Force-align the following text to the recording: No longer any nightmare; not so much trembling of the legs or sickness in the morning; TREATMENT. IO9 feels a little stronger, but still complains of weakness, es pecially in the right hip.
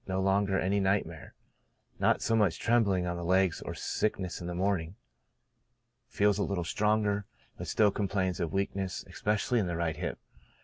No 0.07 0.19
longer 0.19 0.57
any 0.59 0.79
nightmare; 0.79 1.35
not 1.99 2.23
so 2.23 2.35
much 2.35 2.57
trembling 2.57 3.05
of 3.05 3.15
the 3.17 3.23
legs 3.23 3.61
or 3.61 3.75
sickness 3.75 4.41
in 4.41 4.47
the 4.47 4.55
morning; 4.55 4.95
TREATMENT. 6.09 6.09
IO9 6.09 6.15
feels 6.15 6.37
a 6.39 6.43
little 6.43 6.63
stronger, 6.63 7.25
but 7.55 7.67
still 7.67 7.91
complains 7.91 8.39
of 8.39 8.51
weakness, 8.51 9.05
es 9.07 9.21
pecially 9.21 9.59
in 9.59 9.67
the 9.67 9.77
right 9.77 9.97
hip. 9.97 10.17